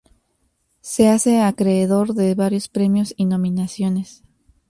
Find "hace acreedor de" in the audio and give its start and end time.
1.09-2.33